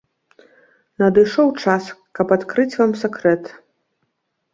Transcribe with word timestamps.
Надышоў 1.03 1.51
час, 1.65 1.83
каб 2.19 2.27
адкрыць 2.37 2.73
вам 2.79 2.91
сакрэт. 3.03 3.43